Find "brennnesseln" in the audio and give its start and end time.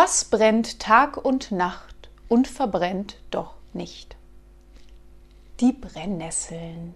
5.72-6.94